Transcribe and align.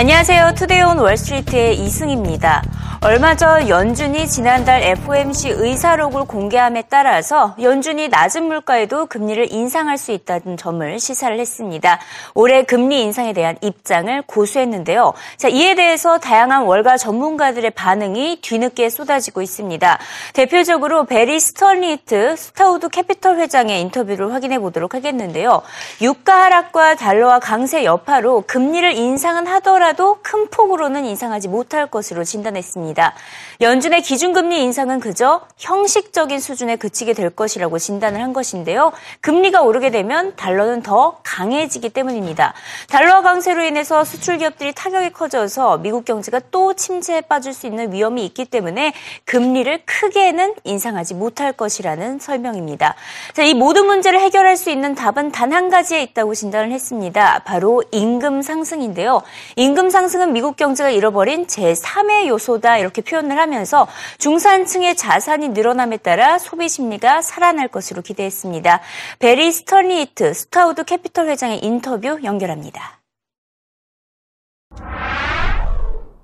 안녕하세요. 0.00 0.54
Today 0.54 0.80
on 0.80 0.98
Wall 0.98 1.25
Street의 1.25 1.78
이승입니다. 1.78 2.62
얼마 3.02 3.34
전 3.34 3.66
연준이 3.70 4.28
지난달 4.28 4.82
FOMC 4.82 5.48
의사록을 5.52 6.26
공개함에 6.26 6.82
따라서 6.90 7.56
연준이 7.62 8.08
낮은 8.08 8.42
물가에도 8.44 9.06
금리를 9.06 9.50
인상할 9.54 9.96
수 9.96 10.12
있다는 10.12 10.58
점을 10.58 10.98
시사를 10.98 11.40
했습니다. 11.40 11.98
올해 12.34 12.62
금리 12.62 13.00
인상에 13.00 13.32
대한 13.32 13.56
입장을 13.62 14.20
고수했는데요. 14.26 15.14
자, 15.38 15.48
이에 15.48 15.74
대해서 15.76 16.18
다양한 16.18 16.64
월가 16.64 16.98
전문가들의 16.98 17.70
반응이 17.70 18.40
뒤늦게 18.42 18.90
쏟아지고 18.90 19.40
있습니다. 19.40 19.98
대표적으로 20.34 21.06
배리 21.06 21.40
스턴리히트 21.40 22.36
스타우드 22.36 22.90
캐피털 22.90 23.38
회장의 23.38 23.80
인터뷰를 23.80 24.34
확인해 24.34 24.58
보도록 24.58 24.94
하겠는데요. 24.94 25.62
유가 26.02 26.44
하락과 26.44 26.96
달러와 26.96 27.38
강세 27.38 27.82
여파로 27.82 28.44
금리를 28.46 28.92
인상은 28.92 29.46
하더라도 29.46 30.18
큰 30.20 30.50
폭으로는 30.50 31.06
인상하지 31.06 31.48
못할 31.48 31.86
것으로 31.86 32.24
진단했습니다. 32.24 32.89
있습니다. 32.90 33.14
연준의 33.60 34.02
기준금리 34.02 34.62
인상은 34.62 35.00
그저 35.00 35.42
형식적인 35.58 36.40
수준에 36.40 36.76
그치게 36.76 37.12
될 37.12 37.30
것이라고 37.30 37.78
진단을 37.78 38.22
한 38.22 38.32
것인데요. 38.32 38.92
금리가 39.20 39.60
오르게 39.60 39.90
되면 39.90 40.34
달러는 40.36 40.82
더 40.82 41.18
강해지기 41.22 41.90
때문입니다. 41.90 42.54
달러 42.88 43.20
강세로 43.20 43.62
인해서 43.62 44.04
수출 44.04 44.38
기업들이 44.38 44.72
타격이 44.72 45.10
커져서 45.10 45.78
미국 45.78 46.04
경제가 46.04 46.40
또 46.50 46.74
침체에 46.74 47.20
빠질 47.22 47.52
수 47.52 47.66
있는 47.66 47.92
위험이 47.92 48.24
있기 48.26 48.46
때문에 48.46 48.94
금리를 49.26 49.82
크게는 49.84 50.54
인상하지 50.64 51.14
못할 51.14 51.52
것이라는 51.52 52.18
설명입니다. 52.18 52.94
자, 53.34 53.42
이 53.42 53.52
모든 53.52 53.86
문제를 53.86 54.20
해결할 54.20 54.56
수 54.56 54.70
있는 54.70 54.94
답은 54.94 55.32
단 55.32 55.50
한 55.50 55.68
가지에 55.68 56.02
있다고 56.02 56.34
진단을 56.34 56.70
했습니다. 56.70 57.40
바로 57.44 57.82
임금 57.90 58.42
상승인데요. 58.42 59.22
임금 59.56 59.90
상승은 59.90 60.32
미국 60.32 60.56
경제가 60.56 60.90
잃어버린 60.90 61.46
제3의 61.46 62.28
요소다 62.28 62.79
이렇게 62.80 63.02
표현을 63.02 63.38
하면서 63.38 63.86
중산층의 64.18 64.96
자산이 64.96 65.50
늘어남에 65.50 65.98
따라 65.98 66.38
소비 66.38 66.68
심리가 66.68 67.22
살아날 67.22 67.68
것으로 67.68 68.02
기대했습니다. 68.02 68.80
배리 69.18 69.52
스턴리히트 69.52 70.34
스타우드 70.34 70.84
캐피털 70.84 71.28
회장의 71.28 71.64
인터뷰 71.64 72.18
연결합니다. 72.24 73.00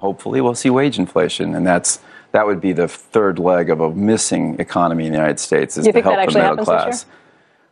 Hopefully 0.01 0.41
we'll 0.41 0.55
see 0.55 0.71
wage 0.71 0.99
inflation 0.99 1.55
and 1.55 1.67
that's 1.67 2.01
that 2.33 2.47
would 2.47 2.61
be 2.61 2.73
the 2.73 2.87
third 2.87 3.39
leg 3.39 3.71
of 3.71 3.81
a 3.81 3.91
missing 3.91 4.57
economy 4.61 5.07
in 5.07 5.13
the 5.13 5.19
United 5.19 5.41
States 5.41 5.79
is 5.79 5.85
to 5.85 6.03
help 6.03 6.29
the 6.29 6.39
middle 6.39 6.65
class. 6.65 7.07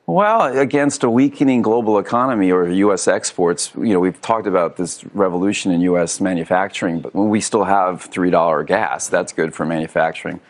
Well, 0.06 0.58
against 0.58 1.02
a 1.02 1.08
weakening 1.08 1.62
global 1.62 1.98
economy 1.98 2.52
or 2.52 2.68
U.S. 2.68 3.08
exports, 3.08 3.72
you 3.74 3.94
know, 3.94 4.00
we've 4.00 4.20
talked 4.20 4.46
about 4.46 4.76
this 4.76 5.02
revolution 5.14 5.72
in 5.72 5.80
U.S. 5.80 6.20
manufacturing, 6.20 7.00
but 7.00 7.14
we 7.14 7.40
still 7.40 7.64
have 7.64 8.10
$3 8.10 8.66
gas. 8.66 9.08
That's 9.08 9.32
good 9.32 9.54
for 9.54 9.64
manufacturing 9.64 10.40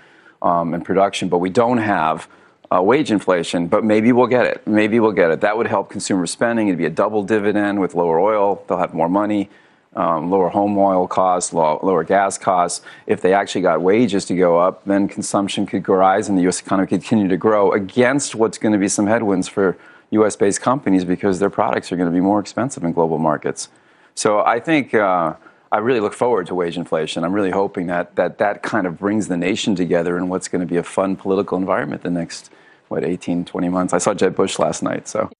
um, 0.43 0.75
and 0.75 0.85
production, 0.85 1.29
but 1.29 1.39
we 1.39 1.51
don't 1.51 1.79
have 1.79 2.29
uh, 2.75 2.83
wage 2.83 3.13
inflation, 3.13 3.69
but 3.69 3.85
maybe 3.85 4.11
we'll 4.11 4.27
get 4.27 4.45
it. 4.45 4.67
Maybe 4.67 4.99
we'll 4.99 5.13
get 5.13 5.31
it. 5.31 5.43
That 5.43 5.57
would 5.57 5.69
help 5.69 5.89
consumer 5.89 6.27
spending. 6.27 6.67
It'd 6.67 6.77
be 6.79 6.87
a 6.87 6.91
double 6.91 7.23
dividend 7.23 7.81
with 7.81 7.95
lower 7.95 8.19
oil. 8.19 8.65
They'll 8.67 8.79
have 8.79 8.93
more 8.93 9.09
money 9.09 9.51
um, 9.97 10.31
lower 10.31 10.49
home 10.49 10.77
oil 10.77 11.07
costs, 11.07 11.53
low, 11.53 11.79
lower 11.83 12.05
gas 12.05 12.39
costs. 12.39 12.85
If 13.07 13.21
they 13.21 13.33
actually 13.33 13.63
got 13.63 13.81
wages 13.81 14.25
to 14.27 14.37
go 14.37 14.59
up, 14.59 14.85
then 14.85 15.09
consumption 15.09 15.67
could 15.67 15.89
rise 15.89 16.29
and 16.29 16.37
the 16.37 16.43
U.S. 16.43 16.61
economy 16.61 16.87
could 16.87 17.01
continue 17.01 17.29
to 17.29 17.37
grow 17.37 17.73
against 17.73 18.35
what's 18.35 18.59
going 18.59 18.73
to 18.73 18.79
be 18.79 18.89
some 18.89 19.07
headwinds 19.07 19.49
for 19.49 19.77
U.S. 20.11 20.37
based 20.37 20.61
companies 20.61 21.05
because 21.05 21.39
their 21.39 21.51
products 21.51 21.93
are 21.93 21.97
going 21.97 22.09
to 22.09 22.15
be 22.15 22.21
more 22.21 22.41
expensive 22.41 22.85
in 22.85 22.93
global 22.93 23.19
markets. 23.19 23.69
So 24.15 24.41
I 24.41 24.61
think. 24.61 24.95
Uh, 24.95 25.35
I 25.73 25.79
really 25.79 25.99
look 25.99 26.15
forward 26.15 26.47
to 26.47 26.55
wage 26.55 26.77
inflation. 26.77 27.25
I'm 27.25 27.33
really 27.33 27.51
hoping 27.51 27.89
that, 27.89 28.15
that 28.15 28.39
that 28.39 28.63
kind 28.63 28.87
of 28.87 28.97
brings 28.97 29.27
the 29.27 29.37
nation 29.37 29.75
together 29.75 30.17
in 30.17 30.29
what's 30.29 30.47
going 30.47 30.61
to 30.61 30.69
be 30.69 30.77
a 30.77 30.85
fun 30.85 31.17
political 31.17 31.59
environment 31.59 32.03
the 32.03 32.11
next, 32.11 32.49
what, 32.87 33.03
18, 33.03 33.45
20 33.45 33.69
months. 33.71 33.93
I 33.93 33.99
saw 33.99 34.15
Jeb 34.15 34.37
Bush 34.37 34.61
last 34.61 34.85
night, 34.85 35.09
so. 35.09 35.31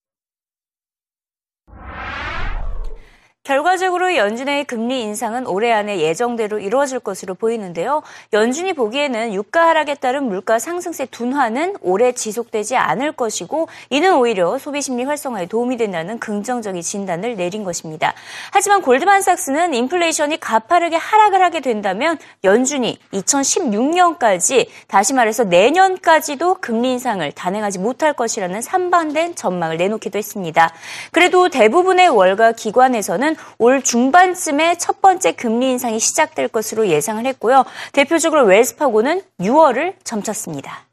결과적으로 3.45 4.17
연준의 4.17 4.65
금리 4.65 5.03
인상은 5.03 5.47
올해 5.47 5.71
안에 5.71 6.01
예정대로 6.01 6.59
이루어질 6.59 6.99
것으로 6.99 7.35
보이는데요. 7.35 8.03
연준이 8.33 8.73
보기에는 8.73 9.35
유가 9.35 9.69
하락에 9.69 9.97
따른 9.97 10.29
물가 10.29 10.59
상승세 10.59 11.05
둔화는 11.05 11.75
올해 11.83 12.13
지속되지 12.13 12.77
않을 12.77 13.13
것이고 13.13 13.69
이는 13.91 14.15
오히려 14.15 14.57
소비 14.57 14.81
심리 14.81 15.05
활성화에 15.05 15.45
도움이 15.45 15.77
된다는 15.77 16.19
긍정적인 16.19 16.81
진단을 16.81 17.37
내린 17.37 17.65
것입니다. 17.65 18.15
하지만 18.51 18.81
골드만삭스는 18.81 19.75
인플레이션이 19.75 20.41
가파르게 20.41 20.97
하락을 20.97 21.43
하게 21.43 21.61
된다면 21.61 22.17
연준이 22.45 22.99
2016년까지 23.13 24.69
다시 24.89 25.13
말해서 25.13 25.45
내년까지도 25.45 26.55
금리 26.63 26.93
인상을 26.93 27.31
단행하지 27.33 27.79
못할 27.79 28.15
것이라는 28.15 28.63
산반된 28.63 29.35
전망을 29.35 29.77
내놓기도 29.77 30.17
했습니다. 30.17 30.73
그래도 31.13 31.51
대부분의 31.51 32.09
월가 32.09 32.53
기관에서는 32.53 33.35
올 33.59 33.83
중반쯤에 33.83 34.77
첫 34.79 35.01
번째 35.01 35.33
금리 35.33 35.71
인상이 35.71 35.99
시작될 35.99 36.49
것으로 36.49 36.89
예상을 36.89 37.25
했고요. 37.27 37.65
대표적으로 37.93 38.45
웰스파고는 38.45 39.23
6월을 39.41 39.95
점쳤습니다. 40.05 40.87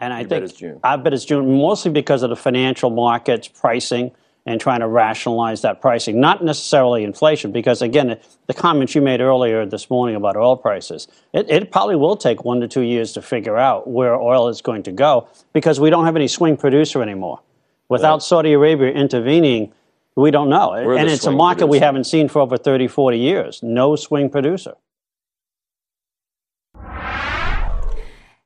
And 0.00 0.12
I 0.12 0.24
think 0.24 0.50
I 0.82 0.96
bet 0.96 1.14
it's 1.14 1.24
June, 1.24 1.56
mostly 1.56 1.90
because 1.90 2.22
of 2.22 2.28
the 2.28 2.36
financial 2.36 2.90
markets 2.90 3.48
pricing 3.48 4.10
and 4.46 4.60
trying 4.60 4.80
to 4.80 4.88
rationalize 4.88 5.62
that 5.62 5.80
pricing, 5.80 6.20
not 6.20 6.44
necessarily 6.44 7.04
inflation, 7.04 7.50
because 7.52 7.80
again, 7.80 8.18
the 8.46 8.54
comments 8.54 8.94
you 8.94 9.00
made 9.00 9.20
earlier 9.20 9.64
this 9.64 9.88
morning 9.88 10.16
about 10.16 10.36
oil 10.36 10.56
prices, 10.56 11.08
it, 11.32 11.48
it, 11.48 11.70
probably 11.70 11.96
will 11.96 12.16
take 12.16 12.44
one 12.44 12.60
to 12.60 12.68
two 12.68 12.82
years 12.82 13.12
to 13.12 13.22
figure 13.22 13.56
out 13.56 13.88
where 13.88 14.14
oil 14.14 14.48
is 14.48 14.60
going 14.60 14.82
to 14.82 14.92
go 14.92 15.28
because 15.54 15.80
we 15.80 15.88
don't 15.88 16.04
have 16.04 16.16
any 16.16 16.28
swing 16.28 16.56
producer 16.56 17.02
anymore. 17.02 17.40
Without 17.88 18.22
Saudi 18.22 18.52
Arabia 18.52 18.90
intervening, 18.92 19.72
we 20.16 20.30
don't 20.30 20.48
know. 20.48 20.72
and 20.72 21.08
it's 21.08 21.26
a 21.26 21.30
market 21.30 21.60
producer. 21.60 21.70
we 21.70 21.78
haven't 21.78 22.04
seen 22.04 22.28
for 22.28 22.40
over 22.40 22.56
30, 22.56 22.88
40 22.88 23.18
years. 23.18 23.62
No 23.62 23.96
swing 23.96 24.30
producer. 24.30 24.74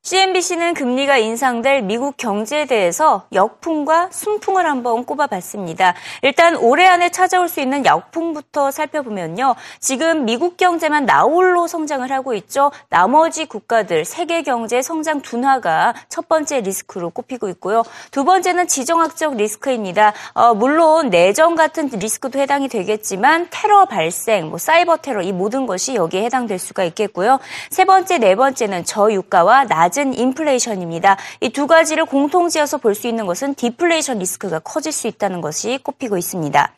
CNBC는 0.09 0.73
금리가 0.73 1.19
인상될 1.19 1.83
미국 1.83 2.17
경제에 2.17 2.65
대해서 2.65 3.27
역풍과 3.31 4.09
순풍을 4.11 4.65
한번 4.65 5.05
꼽아봤습니다. 5.05 5.93
일단 6.23 6.57
올해 6.57 6.87
안에 6.87 7.11
찾아올 7.11 7.47
수 7.47 7.61
있는 7.61 7.85
역풍부터 7.85 8.71
살펴보면요. 8.71 9.55
지금 9.81 10.25
미국 10.25 10.57
경제만 10.57 11.05
나홀로 11.05 11.67
성장을 11.67 12.11
하고 12.11 12.33
있죠. 12.33 12.73
나머지 12.89 13.45
국가들 13.45 14.07
세계 14.07 14.41
경제 14.41 14.81
성장 14.81 15.21
둔화가 15.21 15.93
첫 16.09 16.27
번째 16.27 16.63
리스크로 16.63 17.11
꼽히고 17.11 17.51
있고요. 17.51 17.83
두 18.11 18.25
번째는 18.25 18.67
지정학적 18.67 19.37
리스크입니다. 19.37 20.15
어, 20.33 20.55
물론 20.55 21.11
내정 21.11 21.55
같은 21.55 21.89
리스크도 21.89 22.39
해당이 22.39 22.69
되겠지만 22.69 23.49
테러 23.51 23.85
발생, 23.85 24.49
뭐 24.49 24.57
사이버 24.57 24.97
테러 24.97 25.21
이 25.21 25.33
모든 25.33 25.67
것이 25.67 25.97
여기에 25.97 26.25
해당될 26.25 26.59
수가 26.59 26.85
있겠고요. 26.85 27.41
세 27.69 27.85
번째, 27.85 28.17
네 28.17 28.37
번째는 28.37 28.87
저유가와 28.87 29.65
낮은 29.65 29.98
낮은 29.99 30.15
인플레이션입니다. 30.15 31.17
이 31.41 31.49
두 31.51 31.67
가지를 31.67 32.05
공통지어서 32.05 32.79
볼 32.79 32.95
수 32.95 33.09
있는 33.09 33.27
것은 33.27 33.55
디플레이션 33.55 34.19
리스크가 34.21 34.61
커질 34.61 34.93
수 34.93 35.09
있다는 35.09 35.41
것이 35.41 35.79
꼽히고 35.83 36.17
있습니다. 36.17 36.73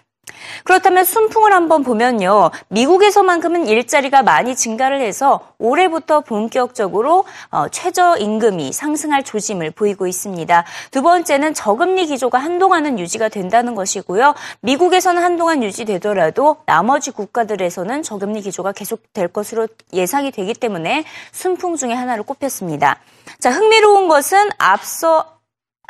그렇다면 0.65 1.05
순풍을 1.05 1.53
한번 1.53 1.83
보면요. 1.83 2.51
미국에서만큼은 2.69 3.67
일자리가 3.67 4.23
많이 4.23 4.55
증가를 4.57 5.01
해서 5.01 5.41
올해부터 5.59 6.21
본격적으로 6.21 7.25
어, 7.51 7.69
최저임금이 7.69 8.73
상승할 8.73 9.23
조짐을 9.25 9.73
보이고 9.73 10.07
있습니다. 10.07 10.65
두 10.91 11.03
번째는 11.03 11.55
저금리 11.55 12.07
기조가 12.07 12.39
한동안은 12.39 12.99
유지가 12.99 13.29
된다는 13.29 13.75
것이고요. 13.75 14.35
미국에서는 14.61 15.23
한동안 15.23 15.63
유지되더라도 15.63 16.57
나머지 16.67 17.11
국가들에서는 17.11 18.03
저금리 18.03 18.43
기조가 18.43 18.73
계속될 18.73 19.29
것으로 19.29 19.69
예상이 19.93 20.31
되기 20.31 20.55
때문에 20.55 21.05
순풍 21.33 21.77
중에 21.77 21.93
하나를 21.93 22.23
꼽혔습니다. 22.25 22.99
자, 23.39 23.51
흥미로운 23.51 24.09
것은 24.09 24.51
앞서 24.59 25.40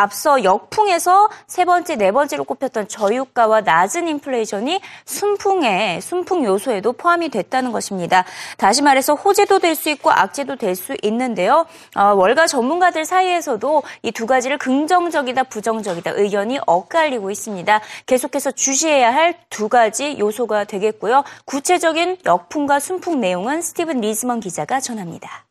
앞서 0.01 0.43
역풍에서 0.45 1.29
세 1.47 1.65
번째, 1.65 1.97
네 1.97 2.11
번째로 2.11 2.45
꼽혔던 2.45 2.89
저유가와 2.89 3.61
낮은 3.63 4.09
인플레이션이 4.09 4.81
순풍의 5.05 6.01
순풍 6.01 6.45
요소에도 6.45 6.93
포함이 6.95 7.29
됐다는 7.29 7.71
것입니다. 7.73 8.25
다시 8.57 8.83
말해서 8.83 9.15
호재도 9.15 9.59
될 9.59 9.77
수 9.77 9.89
있고 9.91 10.11
악재도 10.11 10.57
될 10.57 10.75
수 10.75 10.97
있는데요. 11.03 11.67
어, 11.97 12.15
월가 12.15 12.47
전문가들 12.47 13.05
사이에서도 13.05 13.83
이 14.03 14.11
두 14.13 14.27
가지를 14.27 14.59
긍정적이다, 14.59 15.45
부정적이다 15.45 16.13
의견이 16.17 16.59
엇갈리고 16.67 17.31
있습니다. 17.31 17.81
계속해서 18.07 18.51
주시해야 18.53 19.13
할 19.15 19.35
두 19.51 19.69
가지 19.69 20.19
요소가 20.19 20.65
되겠고요. 20.65 21.25
구체적인 21.45 22.19
역풍과 22.25 22.81
순풍 22.81 23.21
내용은 23.21 23.63
스티븐 23.63 24.01
리즈먼 24.01 24.41
기자가 24.41 24.81
전합니다. 24.81 25.50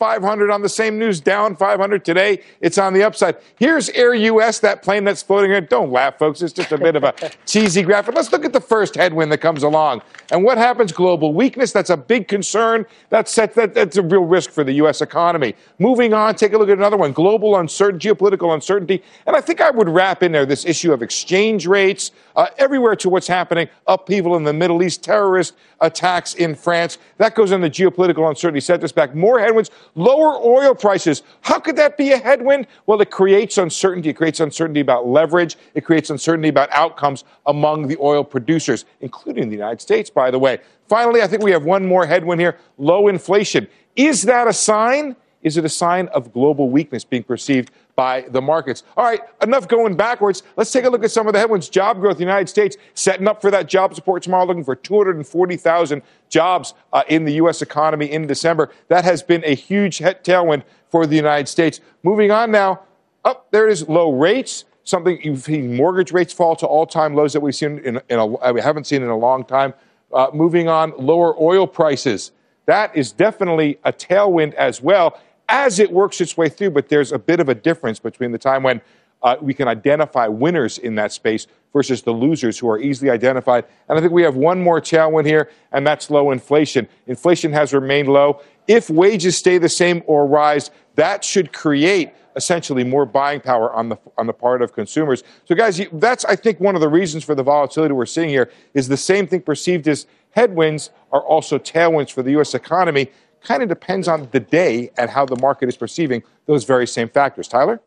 500 0.00 0.50
on 0.50 0.62
the 0.62 0.68
same 0.68 0.98
news, 0.98 1.20
down 1.20 1.54
500 1.54 2.06
today. 2.06 2.42
It's 2.62 2.78
on 2.78 2.94
the 2.94 3.02
upside. 3.02 3.36
Here's 3.56 3.90
Air 3.90 4.14
US, 4.14 4.58
that 4.60 4.82
plane 4.82 5.04
that's 5.04 5.22
floating 5.22 5.50
here. 5.50 5.60
Don't 5.60 5.92
laugh, 5.92 6.18
folks. 6.18 6.40
It's 6.40 6.54
just 6.54 6.72
a 6.72 6.78
bit 6.78 6.96
of 6.96 7.04
a 7.04 7.14
cheesy 7.46 7.82
graphic. 7.82 8.14
Let's 8.14 8.32
look 8.32 8.46
at 8.46 8.54
the 8.54 8.62
first 8.62 8.94
headwind 8.94 9.30
that 9.30 9.42
comes 9.42 9.62
along. 9.62 10.00
And 10.32 10.42
what 10.42 10.56
happens? 10.56 10.90
Global 10.90 11.34
weakness. 11.34 11.70
That's 11.70 11.90
a 11.90 11.98
big 11.98 12.28
concern. 12.28 12.86
That's, 13.10 13.34
that, 13.34 13.52
that's 13.74 13.98
a 13.98 14.02
real 14.02 14.24
risk 14.24 14.52
for 14.52 14.64
the 14.64 14.72
U.S. 14.74 15.02
economy. 15.02 15.54
Moving 15.78 16.14
on, 16.14 16.34
take 16.34 16.54
a 16.54 16.58
look 16.58 16.70
at 16.70 16.78
another 16.78 16.96
one 16.96 17.12
global 17.12 17.56
uncertainty, 17.56 18.08
geopolitical 18.08 18.54
uncertainty. 18.54 19.02
And 19.26 19.36
I 19.36 19.42
think 19.42 19.60
I 19.60 19.70
would 19.70 19.90
wrap 19.90 20.22
in 20.22 20.32
there 20.32 20.46
this 20.46 20.64
issue 20.64 20.94
of 20.94 21.02
exchange 21.02 21.66
rates, 21.66 22.12
uh, 22.36 22.46
everywhere 22.56 22.96
to 22.96 23.10
what's 23.10 23.26
happening, 23.26 23.68
upheaval 23.86 24.36
in 24.36 24.44
the 24.44 24.54
Middle 24.54 24.82
East, 24.82 25.04
terrorist 25.04 25.54
attacks 25.82 26.34
in 26.34 26.54
France. 26.54 26.96
That 27.18 27.34
goes 27.34 27.52
on 27.52 27.60
the 27.60 27.70
geopolitical 27.70 28.28
uncertainty, 28.28 28.60
set 28.60 28.80
this 28.80 28.92
back. 28.92 29.14
More 29.14 29.38
headwinds, 29.38 29.70
lower 29.94 30.36
oil 30.44 30.74
prices. 30.74 31.22
How 31.40 31.58
could 31.58 31.76
that 31.76 31.96
be 31.96 32.12
a 32.12 32.18
headwind? 32.18 32.66
Well, 32.86 33.00
it 33.00 33.10
creates 33.10 33.58
uncertainty. 33.58 34.10
It 34.10 34.14
creates 34.14 34.40
uncertainty 34.40 34.80
about 34.80 35.06
leverage. 35.06 35.56
It 35.74 35.84
creates 35.84 36.10
uncertainty 36.10 36.48
about 36.48 36.70
outcomes 36.72 37.24
among 37.46 37.88
the 37.88 37.96
oil 38.00 38.24
producers, 38.24 38.84
including 39.00 39.48
the 39.48 39.56
United 39.56 39.80
States, 39.80 40.10
by 40.10 40.30
the 40.30 40.38
way. 40.38 40.58
Finally, 40.88 41.22
I 41.22 41.26
think 41.26 41.42
we 41.42 41.52
have 41.52 41.64
one 41.64 41.86
more 41.86 42.06
headwind 42.06 42.40
here 42.40 42.58
low 42.78 43.08
inflation. 43.08 43.68
Is 43.96 44.22
that 44.22 44.48
a 44.48 44.52
sign? 44.52 45.16
Is 45.42 45.56
it 45.56 45.64
a 45.64 45.68
sign 45.68 46.08
of 46.08 46.32
global 46.32 46.68
weakness 46.68 47.02
being 47.02 47.22
perceived 47.22 47.70
by 47.96 48.22
the 48.28 48.42
markets? 48.42 48.82
All 48.96 49.04
right, 49.04 49.20
enough 49.42 49.68
going 49.68 49.96
backwards. 49.96 50.42
Let's 50.56 50.70
take 50.70 50.84
a 50.84 50.90
look 50.90 51.02
at 51.02 51.10
some 51.10 51.26
of 51.26 51.32
the 51.32 51.38
headwinds. 51.38 51.68
Job 51.68 51.98
growth 52.00 52.16
in 52.16 52.18
the 52.18 52.24
United 52.24 52.48
States 52.48 52.76
setting 52.94 53.26
up 53.26 53.40
for 53.40 53.50
that 53.50 53.66
job 53.66 53.94
support 53.94 54.22
tomorrow, 54.22 54.44
looking 54.44 54.64
for 54.64 54.76
240,000 54.76 56.02
jobs 56.28 56.74
uh, 56.92 57.02
in 57.08 57.24
the 57.24 57.34
U.S. 57.34 57.62
economy 57.62 58.10
in 58.10 58.26
December. 58.26 58.70
That 58.88 59.04
has 59.04 59.22
been 59.22 59.42
a 59.44 59.54
huge 59.54 59.98
tailwind 59.98 60.62
for 60.88 61.06
the 61.06 61.16
United 61.16 61.48
States. 61.48 61.80
Moving 62.02 62.30
on 62.30 62.50
now. 62.50 62.82
Up 63.22 63.44
oh, 63.44 63.48
there 63.50 63.68
it 63.68 63.72
is, 63.72 63.88
low 63.88 64.12
rates 64.12 64.64
something 64.82 65.20
you've 65.22 65.42
seen 65.42 65.76
mortgage 65.76 66.10
rates 66.10 66.32
fall 66.32 66.56
to 66.56 66.66
all-time 66.66 67.14
lows 67.14 67.32
that 67.32 67.40
we've 67.40 67.54
seen 67.54 67.78
in, 67.80 68.00
in 68.08 68.18
a, 68.18 68.52
we 68.52 68.60
haven't 68.60 68.86
seen 68.86 69.02
in 69.02 69.08
a 69.08 69.16
long 69.16 69.44
time. 69.44 69.72
Uh, 70.12 70.28
moving 70.34 70.68
on, 70.68 70.92
lower 70.98 71.40
oil 71.40 71.66
prices. 71.66 72.32
That 72.66 72.94
is 72.96 73.12
definitely 73.12 73.78
a 73.84 73.92
tailwind 73.92 74.54
as 74.54 74.82
well 74.82 75.20
as 75.50 75.78
it 75.78 75.92
works 75.92 76.20
its 76.20 76.36
way 76.36 76.48
through. 76.48 76.70
But 76.70 76.88
there's 76.88 77.12
a 77.12 77.18
bit 77.18 77.40
of 77.40 77.48
a 77.48 77.54
difference 77.54 77.98
between 77.98 78.32
the 78.32 78.38
time 78.38 78.62
when 78.62 78.80
uh, 79.22 79.36
we 79.40 79.52
can 79.52 79.68
identify 79.68 80.26
winners 80.26 80.78
in 80.78 80.94
that 80.94 81.12
space 81.12 81.46
versus 81.72 82.02
the 82.02 82.12
losers 82.12 82.58
who 82.58 82.68
are 82.68 82.78
easily 82.78 83.10
identified. 83.10 83.64
And 83.88 83.98
I 83.98 84.00
think 84.00 84.12
we 84.12 84.22
have 84.22 84.36
one 84.36 84.62
more 84.62 84.80
tailwind 84.80 85.26
here, 85.26 85.50
and 85.72 85.86
that's 85.86 86.10
low 86.10 86.30
inflation. 86.30 86.88
Inflation 87.06 87.52
has 87.52 87.72
remained 87.72 88.08
low. 88.08 88.40
If 88.66 88.88
wages 88.88 89.36
stay 89.36 89.58
the 89.58 89.68
same 89.68 90.02
or 90.06 90.26
rise, 90.26 90.70
that 90.94 91.22
should 91.22 91.52
create 91.52 92.12
essentially 92.36 92.84
more 92.84 93.04
buying 93.04 93.40
power 93.40 93.72
on 93.72 93.88
the 93.88 93.98
on 94.16 94.26
the 94.26 94.32
part 94.32 94.62
of 94.62 94.72
consumers. 94.72 95.24
So, 95.44 95.54
guys, 95.54 95.80
that's 95.92 96.24
I 96.24 96.36
think 96.36 96.60
one 96.60 96.74
of 96.74 96.80
the 96.80 96.88
reasons 96.88 97.24
for 97.24 97.34
the 97.34 97.42
volatility 97.42 97.92
we're 97.92 98.06
seeing 98.06 98.28
here 98.28 98.50
is 98.72 98.88
the 98.88 98.96
same 98.96 99.26
thing 99.26 99.42
perceived 99.42 99.88
as 99.88 100.06
headwinds 100.30 100.90
are 101.12 101.22
also 101.22 101.58
tailwinds 101.58 102.10
for 102.10 102.22
the 102.22 102.30
U.S. 102.32 102.54
economy. 102.54 103.10
Kind 103.46 103.62
of 103.62 103.68
depends 103.68 104.08
on 104.08 104.28
the 104.32 104.40
day 104.40 104.90
and 104.98 105.10
how 105.10 105.24
the 105.24 105.36
market 105.40 105.68
is 105.68 105.76
perceiving 105.76 106.22
those 106.46 106.64
very 106.64 106.86
same 106.86 107.08
factors. 107.08 107.48
Tyler. 107.48 107.80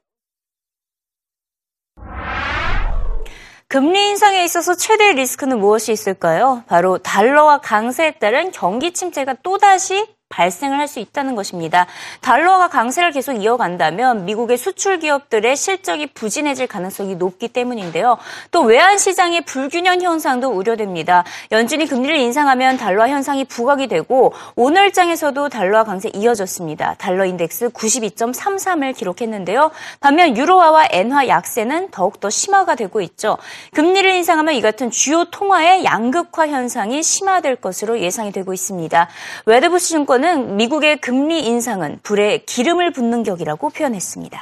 금리 3.74 4.10
인상에 4.10 4.44
있어서 4.44 4.76
최대 4.76 5.14
리스크는 5.14 5.60
무엇이 5.60 5.92
있을까요? 5.92 6.64
바로 6.68 7.00
달러와 7.00 7.60
강세에 7.60 8.20
따른 8.20 8.52
경기 8.52 8.94
침체가 8.94 9.34
또다시 9.42 10.06
발생을 10.34 10.80
할 10.80 10.94
수 10.94 11.00
있다는 11.00 11.36
것입니다. 11.36 11.88
달러가 12.22 12.68
강세를 12.68 13.12
계속 13.12 13.34
이어간다면 13.34 14.26
미국의 14.26 14.58
수출 14.58 15.00
기업들의 15.00 15.56
실적이 15.56 16.08
부진해질 16.08 16.68
가능성이 16.68 17.16
높기 17.16 17.48
때문인데요. 17.48 18.18
또 18.52 18.62
외환 18.62 18.98
시장의 18.98 19.42
불균형 19.42 20.02
현상도 20.02 20.50
우려됩니다. 20.50 21.24
연준이 21.52 21.88
금리를 21.88 22.16
인상하면 22.16 22.78
달러 22.78 23.08
현상이 23.08 23.46
부각이 23.46 23.88
되고 23.88 24.34
오늘장에서도 24.56 25.50
달러와 25.50 25.84
강세 25.84 26.10
이어졌습니다. 26.14 26.96
달러 26.98 27.26
인덱스 27.26 27.70
92.33을 27.70 28.96
기록했는데요. 28.96 29.72
반면 30.00 30.38
유로화와 30.38 30.88
엔화 30.92 31.28
약세는 31.28 31.92
더욱더 31.92 32.30
심화가 32.30 32.76
되고 32.76 33.02
있죠. 33.02 33.38
금리를 33.74 34.10
인상하면 34.12 34.54
이 34.54 34.62
같은 34.62 34.92
주요 34.92 35.26
통화의 35.26 35.86
양극화 35.86 36.48
현상이 36.50 37.02
심화될 37.02 37.56
것으로 37.56 38.00
예상이 38.00 38.32
되고 38.32 38.54
있습니다. 38.54 39.08
웨드부시 39.46 39.90
증권은 39.90 40.23
연준은 40.23 40.57
미국의 40.57 40.99
금리 40.99 41.45
인상은 41.45 41.99
불에 42.05 42.39
기름을 42.47 42.93
붓는 42.93 43.25
격이라고 43.25 43.71
표현했습니다. 43.71 44.41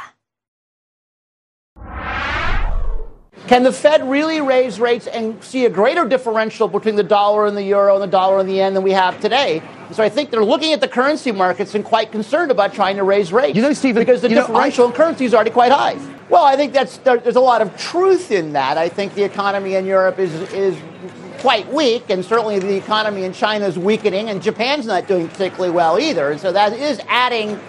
Can 3.48 3.62
the 3.62 3.72
Fed 3.72 4.02
really 4.02 4.40
raise 4.40 4.80
rates 4.80 5.06
and 5.06 5.38
see 5.40 5.64
a 5.64 5.70
greater 5.70 6.04
differential 6.04 6.68
between 6.68 6.96
the 6.96 7.06
dollar 7.06 7.46
and 7.46 7.56
the 7.56 7.62
euro 7.62 7.94
and 7.94 8.02
the 8.02 8.10
dollar 8.10 8.40
and 8.40 8.48
the 8.48 8.58
yen 8.58 8.74
than 8.74 8.82
we 8.82 8.92
have 8.92 9.20
today? 9.20 9.62
So 9.92 10.02
I 10.02 10.08
think 10.08 10.30
they're 10.30 10.44
looking 10.44 10.72
at 10.72 10.80
the 10.80 10.88
currency 10.88 11.30
markets 11.30 11.76
and 11.76 11.84
quite 11.84 12.10
concerned 12.10 12.50
about 12.50 12.74
trying 12.74 12.96
to 12.96 13.04
raise 13.04 13.32
rates. 13.32 13.54
You 13.54 13.62
know, 13.62 13.72
Stephen, 13.72 14.02
because 14.02 14.20
the 14.20 14.28
differential 14.28 14.88
know, 14.88 14.90
I... 14.90 14.90
in 14.90 14.96
currency 14.96 15.24
is 15.24 15.32
already 15.32 15.54
quite 15.54 15.70
high. 15.70 15.96
Well, 16.28 16.42
I 16.42 16.56
think 16.56 16.72
that's 16.72 16.98
there, 16.98 17.18
there's 17.18 17.36
a 17.36 17.40
lot 17.40 17.62
of 17.62 17.70
truth 17.78 18.32
in 18.32 18.52
that. 18.54 18.76
I 18.76 18.88
think 18.88 19.14
the 19.14 19.22
economy 19.22 19.76
in 19.76 19.86
Europe 19.86 20.18
is 20.18 20.34
is 20.50 20.76
quite 21.41 21.67
weak, 21.73 22.11
and 22.11 22.23
certainly 22.23 22.59
the 22.59 22.75
economy 22.75 23.23
in 23.23 23.33
China 23.33 23.65
is 23.65 23.77
weakening, 23.77 24.29
and 24.29 24.43
Japan's 24.43 24.85
not 24.85 25.07
doing 25.07 25.27
particularly 25.27 25.71
well 25.71 25.99
either. 25.99 26.29
And 26.29 26.39
so 26.39 26.51
that 26.51 26.71
is 26.73 27.01
adding, 27.07 27.59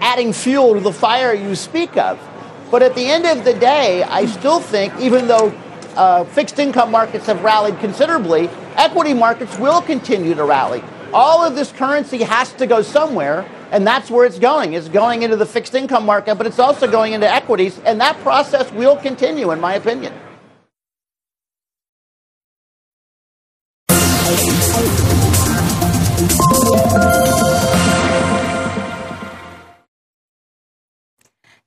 adding 0.00 0.32
fuel 0.32 0.74
to 0.74 0.80
the 0.80 0.92
fire 0.92 1.34
you 1.34 1.56
speak 1.56 1.96
of. 1.96 2.20
But 2.70 2.82
at 2.82 2.94
the 2.94 3.04
end 3.04 3.26
of 3.26 3.44
the 3.44 3.54
day, 3.54 4.04
I 4.04 4.26
still 4.26 4.60
think, 4.60 4.94
even 5.00 5.26
though 5.26 5.48
uh, 5.96 6.22
fixed 6.22 6.60
income 6.60 6.92
markets 6.92 7.26
have 7.26 7.42
rallied 7.42 7.80
considerably, 7.80 8.48
equity 8.76 9.12
markets 9.12 9.58
will 9.58 9.82
continue 9.82 10.36
to 10.36 10.44
rally. 10.44 10.80
All 11.12 11.44
of 11.44 11.56
this 11.56 11.72
currency 11.72 12.22
has 12.22 12.52
to 12.54 12.66
go 12.68 12.80
somewhere, 12.80 13.44
and 13.72 13.84
that's 13.84 14.08
where 14.08 14.24
it's 14.24 14.38
going. 14.38 14.74
It's 14.74 14.88
going 14.88 15.22
into 15.22 15.36
the 15.36 15.46
fixed 15.46 15.74
income 15.74 16.06
market, 16.06 16.36
but 16.36 16.46
it's 16.46 16.60
also 16.60 16.88
going 16.88 17.12
into 17.14 17.28
equities, 17.28 17.80
and 17.80 18.00
that 18.00 18.16
process 18.18 18.70
will 18.70 18.96
continue, 18.96 19.50
in 19.50 19.60
my 19.60 19.74
opinion. 19.74 20.14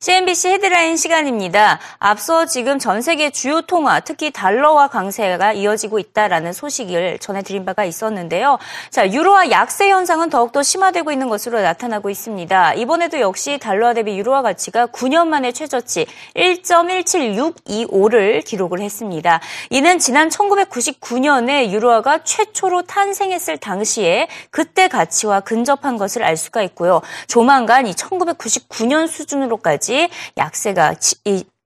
CNBC 0.04 0.50
헤드라인 0.50 0.98
시간입니다. 0.98 1.80
앞서 1.98 2.46
지금 2.46 2.78
전 2.78 3.02
세계 3.02 3.30
주요 3.30 3.62
통화, 3.62 4.02
특히 4.02 4.32
달러와 4.32 4.90
강세가 4.90 5.54
이어지고 5.54 5.98
있다라는 5.98 6.52
소식을 6.52 7.20
전해드린 7.20 7.64
바가 7.64 7.86
있었는데요. 7.86 8.60
자, 8.90 9.10
유로화 9.10 9.50
약세 9.50 9.90
현상은 9.90 10.30
더욱더 10.30 10.62
심화되고 10.62 11.14
있는 11.14 11.30
것으로 11.30 11.62
나타나고 11.62 12.10
있습니다. 12.10 12.74
이번에도 12.74 13.22
역시 13.22 13.58
달러와 13.60 13.94
대비 13.94 14.18
유로화 14.18 14.42
가치가 14.42 14.88
9년 14.88 15.28
만에 15.28 15.54
최저치 15.54 16.06
1.17625를 16.36 18.44
기록을 18.44 18.82
했습니다. 18.82 19.40
이는 19.70 20.00
지난 20.00 20.28
1999년에 20.28 21.70
유로화가 21.70 22.26
최초로 22.26 22.82
탄생했을 22.82 23.56
당시에 23.56 24.28
그때 24.52 24.90
가치와 24.90 25.40
근접한 25.40 25.98
것을 25.98 26.26
알 26.26 26.36
수가 26.36 26.62
있고요. 26.64 27.02
조만간 27.28 27.88
이 27.88 27.94
1999년 27.94 29.08
수준으로까지 29.08 29.93
때까지 29.94 30.10
약세가 30.38 30.96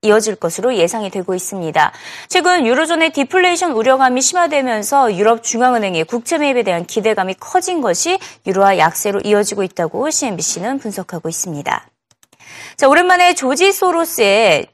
이어질 0.04 0.36
것으로 0.36 0.76
예상이 0.76 1.10
되고 1.10 1.34
있습니다. 1.34 1.92
최근 2.28 2.68
유로존의 2.68 3.12
디플레이션 3.12 3.72
우려감이 3.72 4.22
심화되면서 4.22 5.16
유럽 5.16 5.44
중앙은행의 5.44 6.06
국채 6.06 6.38
매입에 6.38 6.64
대한 6.64 6.86
기대감이 6.86 7.34
커진 7.40 7.82
것이 7.82 8.20
유로화 8.46 8.78
약세로 8.78 9.22
이어지고 9.22 9.64
있다고 9.64 10.10
CNBC는 10.10 10.80
분석하고 10.80 11.30
있습니다. 11.30 11.88
자, 12.76 12.88
오랜만에 12.88 13.34
조지 13.34 13.72
소로스의 13.72 14.68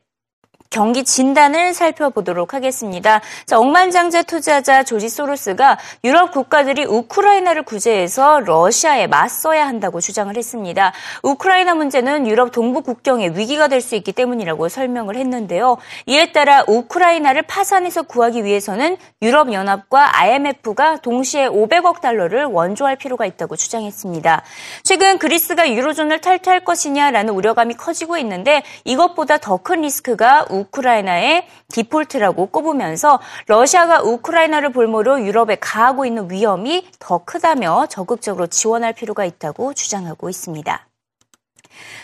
경기 0.73 1.03
진단을 1.03 1.75
살펴보도록 1.75 2.55
하겠습니다. 2.55 3.21
자, 3.45 3.59
억만장자 3.59 4.23
투자자 4.23 4.83
조지 4.83 5.07
소로스가 5.07 5.77
유럽 6.03 6.31
국가들이 6.31 6.83
우크라이나를 6.85 7.61
구제해서 7.61 8.39
러시아에 8.39 9.05
맞서야 9.05 9.67
한다고 9.67 10.01
주장을 10.01 10.35
했습니다. 10.35 10.91
우크라이나 11.21 11.75
문제는 11.75 12.25
유럽 12.27 12.51
동부 12.51 12.81
국경의 12.81 13.37
위기가 13.37 13.67
될 13.67 13.83
수 13.83 13.95
있기 13.95 14.13
때문이라고 14.13 14.69
설명을 14.69 15.17
했는데요. 15.17 15.77
이에 16.07 16.31
따라 16.31 16.63
우크라이나를 16.67 17.41
파산해서 17.43 18.03
구하기 18.03 18.45
위해서는 18.45 18.97
유럽 19.21 19.51
연합과 19.51 20.17
IMF가 20.19 20.97
동시에 20.97 21.49
500억 21.49 21.99
달러를 22.01 22.45
원조할 22.45 22.95
필요가 22.95 23.25
있다고 23.25 23.57
주장했습니다. 23.57 24.41
최근 24.83 25.19
그리스가 25.19 25.69
유로존을 25.69 26.21
탈퇴할 26.21 26.63
것이냐라는 26.63 27.33
우려감이 27.33 27.75
커지고 27.75 28.17
있는데 28.17 28.63
이것보다 28.85 29.37
더 29.37 29.57
큰 29.63 29.81
리스크가 29.81 30.47
우 30.49 30.62
우크라이나의 30.63 31.47
디폴트라고 31.69 32.47
꼽으면서 32.47 33.19
러시아가 33.47 34.01
우크라이나를 34.01 34.71
볼모로 34.71 35.21
유럽에 35.23 35.55
가하고 35.55 36.05
있는 36.05 36.29
위험이 36.29 36.87
더 36.99 37.23
크다며 37.23 37.87
적극적으로 37.87 38.47
지원할 38.47 38.93
필요가 38.93 39.25
있다고 39.25 39.73
주장하고 39.73 40.29
있습니다. 40.29 40.87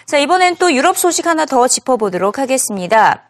자, 0.05 0.17
이번엔 0.17 0.55
또 0.57 0.73
유럽 0.73 0.97
소식 0.97 1.27
하나 1.27 1.45
더 1.45 1.67
짚어보도록 1.67 2.39
하겠습니다. 2.39 3.28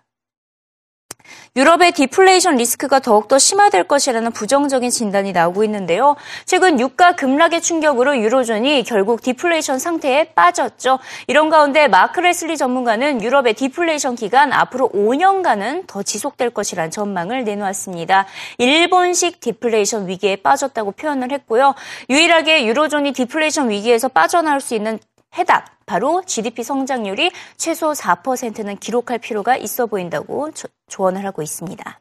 유럽의 1.55 1.91
디플레이션 1.93 2.55
리스크가 2.55 2.99
더욱더 2.99 3.37
심화될 3.37 3.85
것이라는 3.85 4.31
부정적인 4.31 4.89
진단이 4.89 5.31
나오고 5.31 5.63
있는데요. 5.65 6.15
최근 6.45 6.79
유가 6.79 7.13
급락의 7.13 7.61
충격으로 7.61 8.17
유로존이 8.17 8.83
결국 8.83 9.21
디플레이션 9.21 9.79
상태에 9.79 10.25
빠졌죠. 10.33 10.99
이런 11.27 11.49
가운데 11.49 11.87
마크 11.87 12.19
레슬리 12.19 12.55
전문가는 12.55 13.21
유럽의 13.21 13.55
디플레이션 13.55 14.15
기간 14.15 14.53
앞으로 14.53 14.89
5년간은 14.89 15.87
더 15.87 16.03
지속될 16.03 16.51
것이란 16.51 16.91
전망을 16.91 17.43
내놓았습니다. 17.43 18.25
일본식 18.57 19.39
디플레이션 19.39 20.07
위기에 20.07 20.37
빠졌다고 20.37 20.91
표현을 20.91 21.31
했고요. 21.31 21.75
유일하게 22.09 22.65
유로존이 22.65 23.13
디플레이션 23.13 23.69
위기에서 23.69 24.07
빠져나올 24.07 24.61
수 24.61 24.75
있는 24.75 24.99
해답, 25.37 25.65
바로 25.85 26.23
GDP 26.25 26.63
성장률이 26.63 27.31
최소 27.57 27.91
4%는 27.91 28.77
기록할 28.77 29.19
필요가 29.19 29.55
있어 29.55 29.85
보인다고 29.85 30.51
조언을 30.87 31.25
하고 31.25 31.41
있습니다. 31.41 31.99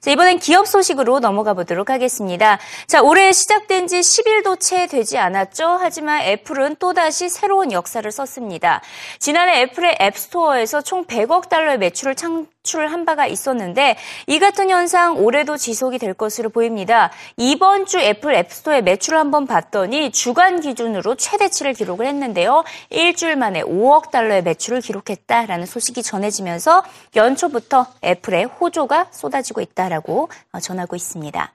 자, 0.00 0.10
이번엔 0.10 0.38
기업 0.38 0.66
소식으로 0.66 1.20
넘어가 1.20 1.54
보도록 1.54 1.90
하겠습니다. 1.90 2.58
자, 2.86 3.02
올해 3.02 3.32
시작된 3.32 3.86
지 3.86 4.00
10일도 4.00 4.58
채 4.60 4.86
되지 4.86 5.18
않았죠. 5.18 5.76
하지만 5.80 6.22
애플은 6.22 6.76
또다시 6.76 7.28
새로운 7.28 7.72
역사를 7.72 8.10
썼습니다. 8.10 8.80
지난해 9.18 9.62
애플의 9.62 9.98
앱스토어에서 10.00 10.82
총 10.82 11.04
100억 11.04 11.48
달러의 11.48 11.78
매출을 11.78 12.14
창출한 12.14 13.04
바가 13.04 13.26
있었는데 13.26 13.96
이 14.26 14.38
같은 14.38 14.68
현상 14.68 15.16
올해도 15.16 15.56
지속이 15.56 15.98
될 15.98 16.12
것으로 16.12 16.50
보입니다. 16.50 17.10
이번 17.36 17.86
주 17.86 17.98
애플 17.98 18.34
앱스토어의 18.34 18.82
매출을 18.82 19.18
한번 19.18 19.46
봤더니 19.46 20.12
주간 20.12 20.60
기준으로 20.60 21.14
최대치를 21.14 21.72
기록을 21.72 22.06
했는데요. 22.06 22.64
일주일 22.90 23.36
만에 23.36 23.62
5억 23.62 24.10
달러의 24.10 24.42
매출을 24.42 24.82
기록했다라는 24.82 25.64
소식이 25.66 26.02
전해지면서 26.02 26.82
연초부터 27.16 27.86
애플의 28.04 28.44
호조가 28.44 29.06
쏟아지고 29.12 29.62
있다. 29.62 29.78
있다라고 29.78 30.28
어, 30.52 30.60
전하고 30.60 30.96
있습니다. 30.96 31.52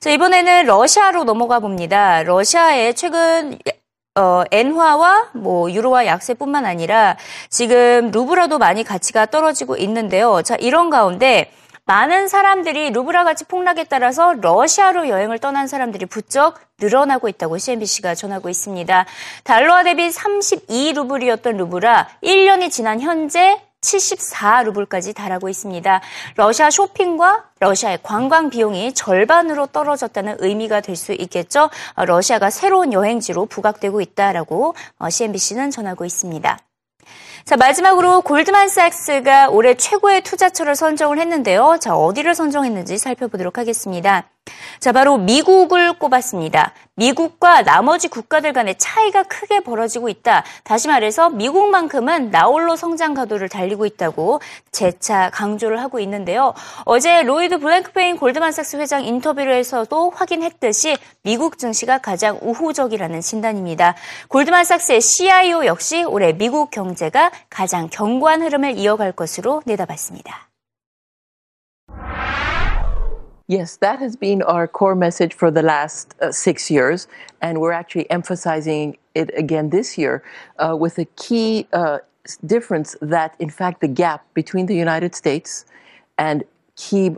자, 0.00 0.10
이번에는 0.10 0.66
러시아로 0.66 1.24
넘어가 1.24 1.58
봅니다. 1.60 2.22
러시아의 2.22 2.94
최근 2.94 3.58
어, 4.18 4.42
엔화와 4.50 5.28
뭐 5.34 5.70
유로화 5.70 6.04
약세뿐만 6.06 6.66
아니라 6.66 7.16
지금 7.48 8.10
루브라도 8.10 8.58
많이 8.58 8.82
가치가 8.82 9.26
떨어지고 9.26 9.76
있는데요. 9.76 10.42
자, 10.42 10.56
이런 10.56 10.90
가운데 10.90 11.52
많은 11.84 12.28
사람들이 12.28 12.90
루브라 12.90 13.24
가치 13.24 13.44
폭락에 13.44 13.84
따라서 13.84 14.34
러시아로 14.34 15.08
여행을 15.08 15.38
떠난 15.38 15.68
사람들이 15.68 16.04
부쩍 16.06 16.58
늘어나고 16.80 17.28
있다고 17.28 17.56
CNBC가 17.56 18.14
전하고 18.14 18.48
있습니다. 18.50 19.06
달러화 19.44 19.84
대비 19.84 20.08
32루블이었던 20.08 21.56
루브라 21.56 22.08
1년이 22.22 22.70
지난 22.70 23.00
현재 23.00 23.58
74루블까지 23.80 25.14
달하고 25.14 25.48
있습니다. 25.48 26.00
러시아 26.36 26.70
쇼핑과 26.70 27.44
러시아의 27.60 28.00
관광 28.02 28.50
비용이 28.50 28.92
절반으로 28.92 29.66
떨어졌다는 29.68 30.36
의미가 30.40 30.80
될 30.82 30.98
수 30.98 31.12
있겠죠. 31.12 31.70
어, 31.94 32.04
러시아가 32.04 32.50
새로운 32.50 32.92
여행지로 32.92 33.46
부각되고 33.46 34.00
있다라고 34.00 34.74
CNBC는 35.08 35.68
어, 35.68 35.70
전하고 35.70 36.04
있습니다. 36.04 36.58
자, 37.44 37.56
마지막으로 37.56 38.20
골드만삭스가 38.22 39.48
올해 39.48 39.74
최고의 39.74 40.22
투자처를 40.22 40.74
선정을 40.74 41.18
했는데요. 41.18 41.78
자, 41.80 41.96
어디를 41.96 42.34
선정했는지 42.34 42.98
살펴보도록 42.98 43.56
하겠습니다. 43.56 44.28
자, 44.80 44.92
바로 44.92 45.18
미국을 45.18 45.92
꼽았습니다. 45.94 46.72
미국과 46.98 47.62
나머지 47.62 48.08
국가들 48.08 48.52
간의 48.52 48.74
차이가 48.76 49.22
크게 49.22 49.60
벌어지고 49.60 50.08
있다. 50.08 50.42
다시 50.64 50.88
말해서 50.88 51.30
미국만큼은 51.30 52.30
나홀로 52.30 52.74
성장 52.74 53.14
가도를 53.14 53.48
달리고 53.48 53.86
있다고 53.86 54.40
재차 54.72 55.30
강조를 55.30 55.80
하고 55.80 56.00
있는데요. 56.00 56.54
어제 56.84 57.22
로이드 57.22 57.58
블랭크페인 57.58 58.16
골드만삭스 58.16 58.78
회장 58.78 59.04
인터뷰에서도 59.04 60.10
확인했듯이 60.10 60.96
미국 61.22 61.58
증시가 61.58 61.98
가장 61.98 62.38
우호적이라는 62.42 63.20
진단입니다. 63.20 63.94
골드만삭스의 64.28 65.00
CIO 65.00 65.66
역시 65.66 66.02
올해 66.02 66.32
미국 66.32 66.72
경제가 66.72 67.30
가장 67.48 67.88
견고한 67.88 68.42
흐름을 68.42 68.76
이어갈 68.76 69.12
것으로 69.12 69.62
내다봤습니다. 69.66 70.47
Yes, 73.50 73.76
that 73.76 73.98
has 73.98 74.14
been 74.14 74.42
our 74.42 74.68
core 74.68 74.94
message 74.94 75.32
for 75.32 75.50
the 75.50 75.62
last 75.62 76.14
uh, 76.20 76.30
six 76.30 76.70
years, 76.70 77.08
and 77.40 77.62
we're 77.62 77.72
actually 77.72 78.08
emphasizing 78.10 78.98
it 79.14 79.30
again 79.34 79.70
this 79.70 79.96
year 79.96 80.22
uh, 80.58 80.76
with 80.76 80.98
a 80.98 81.06
key 81.16 81.66
uh, 81.72 82.00
difference 82.44 82.94
that, 83.00 83.34
in 83.38 83.48
fact, 83.48 83.80
the 83.80 83.88
gap 83.88 84.22
between 84.34 84.66
the 84.66 84.76
United 84.76 85.14
States 85.14 85.64
and 86.18 86.44
key 86.76 87.16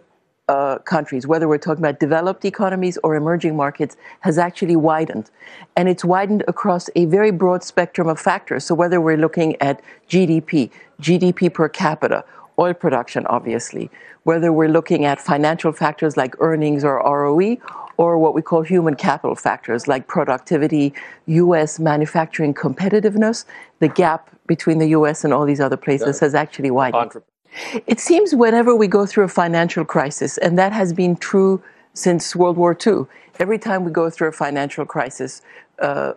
uh, 0.48 0.78
countries, 0.78 1.26
whether 1.26 1.48
we're 1.48 1.58
talking 1.58 1.82
about 1.82 1.98
developed 1.98 2.44
economies 2.44 2.96
or 3.02 3.16
emerging 3.16 3.56
markets, 3.56 3.96
has 4.20 4.38
actually 4.38 4.76
widened. 4.76 5.32
And 5.76 5.88
it's 5.88 6.04
widened 6.04 6.44
across 6.46 6.88
a 6.94 7.06
very 7.06 7.32
broad 7.32 7.64
spectrum 7.64 8.06
of 8.06 8.20
factors. 8.20 8.64
So, 8.64 8.76
whether 8.76 9.00
we're 9.00 9.16
looking 9.16 9.60
at 9.60 9.82
GDP, 10.08 10.70
GDP 11.02 11.52
per 11.52 11.68
capita, 11.68 12.24
oil 12.60 12.74
production, 12.74 13.26
obviously, 13.26 13.90
whether 14.24 14.52
we're 14.52 14.68
looking 14.68 15.04
at 15.04 15.20
financial 15.20 15.72
factors 15.72 16.16
like 16.16 16.34
earnings 16.40 16.84
or 16.84 16.96
ROE, 16.96 17.56
or 17.96 18.18
what 18.18 18.34
we 18.34 18.42
call 18.42 18.62
human 18.62 18.94
capital 18.94 19.34
factors 19.34 19.88
like 19.88 20.06
productivity, 20.06 20.92
US 21.26 21.78
manufacturing 21.78 22.54
competitiveness, 22.54 23.44
the 23.78 23.88
gap 23.88 24.30
between 24.46 24.78
the 24.78 24.88
US 24.88 25.24
and 25.24 25.32
all 25.32 25.46
these 25.46 25.60
other 25.60 25.76
places 25.76 26.20
has 26.20 26.34
actually 26.34 26.70
widened. 26.70 27.22
It 27.86 27.98
seems 27.98 28.34
whenever 28.34 28.74
we 28.74 28.86
go 28.86 29.06
through 29.06 29.24
a 29.24 29.28
financial 29.28 29.84
crisis, 29.84 30.38
and 30.38 30.58
that 30.58 30.72
has 30.72 30.92
been 30.92 31.16
true 31.16 31.62
since 31.94 32.36
World 32.36 32.56
War 32.56 32.76
II, 32.86 33.06
every 33.38 33.58
time 33.58 33.84
we 33.84 33.90
go 33.90 34.08
through 34.10 34.28
a 34.28 34.32
financial 34.32 34.84
crisis, 34.84 35.42
uh, 35.80 36.12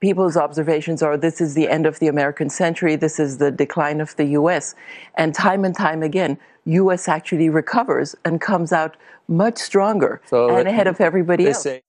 people's 0.00 0.36
observations 0.36 1.02
are 1.02 1.16
this 1.16 1.40
is 1.40 1.54
the 1.54 1.68
end 1.68 1.86
of 1.86 1.98
the 1.98 2.08
American 2.08 2.50
century, 2.50 2.96
this 2.96 3.18
is 3.18 3.38
the 3.38 3.50
decline 3.50 4.00
of 4.00 4.14
the 4.16 4.24
US. 4.40 4.74
And 5.14 5.34
time 5.34 5.64
and 5.64 5.74
time 5.74 6.02
again, 6.02 6.38
US 6.64 7.08
actually 7.08 7.48
recovers 7.48 8.14
and 8.24 8.40
comes 8.40 8.72
out 8.72 8.96
much 9.28 9.58
stronger 9.58 10.20
so 10.26 10.54
and 10.56 10.68
ahead 10.68 10.86
of 10.86 11.00
everybody 11.00 11.46
else. 11.48 11.62
Say- 11.62 11.82